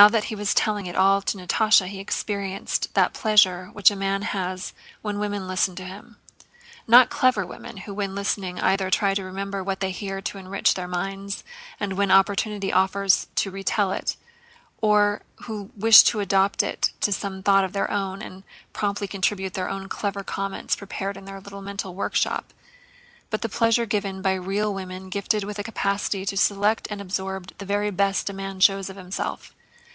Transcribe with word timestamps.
Now 0.00 0.08
that 0.08 0.24
he 0.24 0.34
was 0.34 0.54
telling 0.54 0.86
it 0.86 0.96
all 0.96 1.20
to 1.20 1.36
Natásha 1.36 1.86
he 1.86 2.00
experienced 2.00 2.94
that 2.94 3.12
pleasure 3.12 3.66
which 3.74 3.90
a 3.90 3.94
man 3.94 4.22
has 4.22 4.72
when 5.02 5.18
women 5.18 5.46
listen 5.46 5.76
to 5.76 5.84
him—not 5.84 7.10
clever 7.10 7.44
women 7.44 7.76
who 7.76 7.92
when 7.92 8.14
listening 8.14 8.58
either 8.58 8.88
try 8.90 9.12
to 9.12 9.22
remember 9.22 9.62
what 9.62 9.80
they 9.80 9.90
hear 9.90 10.22
to 10.22 10.38
enrich 10.38 10.72
their 10.72 10.88
minds 10.88 11.44
and 11.78 11.92
when 11.92 12.10
opportunity 12.10 12.72
offers 12.72 13.26
to 13.34 13.50
retell 13.50 13.92
it, 13.92 14.16
or 14.80 15.20
who 15.42 15.70
wish 15.76 16.04
to 16.04 16.20
adopt 16.20 16.62
it 16.62 16.92
to 17.02 17.12
some 17.12 17.42
thought 17.42 17.62
of 17.62 17.74
their 17.74 17.90
own 17.90 18.22
and 18.22 18.44
promptly 18.72 19.06
contribute 19.06 19.52
their 19.52 19.68
own 19.68 19.90
clever 19.90 20.24
comments 20.24 20.74
prepared 20.74 21.18
in 21.18 21.26
their 21.26 21.42
little 21.42 21.60
mental 21.60 21.94
workshop—but 21.94 23.42
the 23.42 23.46
pleasure 23.50 23.84
given 23.84 24.22
by 24.22 24.32
real 24.32 24.72
women 24.72 25.10
gifted 25.10 25.44
with 25.44 25.58
a 25.58 25.62
capacity 25.62 26.24
to 26.24 26.34
select 26.34 26.88
and 26.90 27.02
absorb 27.02 27.52
the 27.58 27.66
very 27.66 27.90
best 27.90 28.30
a 28.30 28.32
man 28.32 28.58
shows 28.58 28.88
of 28.88 28.96
himself. 28.96 29.54